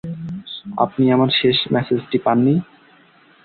[0.77, 2.55] আপনি আমার শেষ মেসেজটি পাননি?